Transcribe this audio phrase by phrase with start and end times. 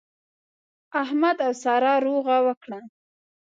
[1.01, 2.79] احمد او سارا روغه وکړه.